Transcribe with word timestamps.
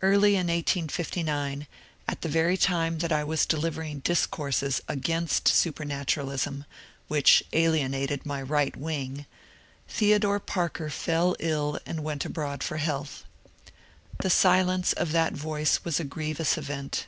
Early 0.00 0.30
in 0.36 0.46
1859, 0.46 1.66
at 2.08 2.22
the 2.22 2.28
very 2.30 2.56
time 2.56 3.00
that 3.00 3.12
I 3.12 3.22
was 3.22 3.44
delivering 3.44 3.98
dis 3.98 4.24
courses 4.24 4.80
against 4.88 5.44
supematuralism, 5.48 6.64
which 7.08 7.42
alienated 7.52 8.24
my 8.24 8.40
right 8.40 8.74
wing, 8.74 9.26
Theodore 9.90 10.40
Parker 10.40 10.88
fell 10.88 11.36
ill 11.38 11.78
and 11.84 12.02
went 12.02 12.24
abroad 12.24 12.62
for 12.62 12.78
health. 12.78 13.24
The 14.22 14.30
silence 14.30 14.94
of 14.94 15.12
that 15.12 15.34
voice 15.34 15.84
was 15.84 16.00
a 16.00 16.04
grievous 16.04 16.56
event. 16.56 17.06